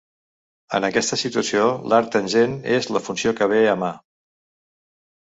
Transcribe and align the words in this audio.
En 0.77 0.87
aquesta 0.89 1.19
situació 1.25 1.67
l'arctangent 1.93 2.57
és 2.81 2.91
la 2.97 3.05
funció 3.11 3.37
que 3.43 3.53
bé 3.55 3.63
a 3.79 3.81
mà. 3.87 3.95